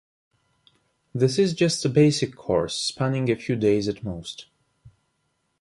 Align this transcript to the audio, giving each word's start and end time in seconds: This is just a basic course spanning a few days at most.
This 1.13 1.37
is 1.37 1.53
just 1.53 1.85
a 1.85 1.87
basic 1.87 2.35
course 2.35 2.73
spanning 2.73 3.29
a 3.29 3.35
few 3.35 3.55
days 3.55 3.87
at 3.87 4.03
most. 4.03 4.47